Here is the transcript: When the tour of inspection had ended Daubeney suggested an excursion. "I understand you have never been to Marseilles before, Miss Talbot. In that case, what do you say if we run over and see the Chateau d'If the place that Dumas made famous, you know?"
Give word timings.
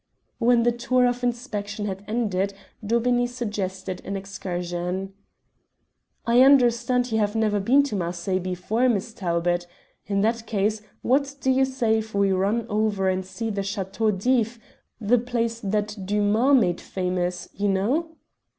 When 0.39 0.63
the 0.63 0.71
tour 0.71 1.05
of 1.05 1.23
inspection 1.23 1.85
had 1.85 2.03
ended 2.07 2.55
Daubeney 2.83 3.27
suggested 3.27 4.01
an 4.03 4.17
excursion. 4.17 5.13
"I 6.25 6.41
understand 6.41 7.11
you 7.11 7.19
have 7.19 7.35
never 7.35 7.59
been 7.59 7.83
to 7.83 7.95
Marseilles 7.95 8.39
before, 8.41 8.89
Miss 8.89 9.13
Talbot. 9.13 9.67
In 10.07 10.21
that 10.21 10.47
case, 10.47 10.81
what 11.03 11.35
do 11.39 11.51
you 11.51 11.65
say 11.65 11.99
if 11.99 12.15
we 12.15 12.31
run 12.31 12.65
over 12.67 13.09
and 13.09 13.23
see 13.23 13.51
the 13.51 13.61
Chateau 13.61 14.09
d'If 14.09 14.59
the 14.99 15.19
place 15.19 15.59
that 15.59 15.95
Dumas 16.03 16.59
made 16.59 16.81
famous, 16.81 17.47
you 17.53 17.67
know?" 17.69 18.15